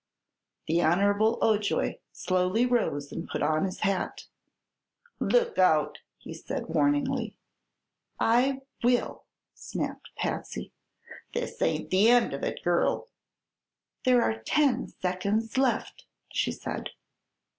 [0.65, 4.25] The Honer'ble Ojoy slowly rose and put on his hat.
[5.19, 7.37] "Look out!" he said warningly.
[8.19, 10.71] "I will," snapped Patsy.
[11.35, 13.09] "This ain't the end of it, girl!"
[14.03, 16.89] "There are ten seconds left," she said.